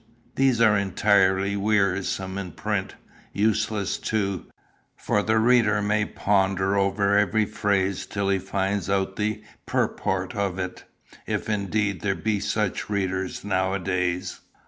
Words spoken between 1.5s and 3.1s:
wearisome in print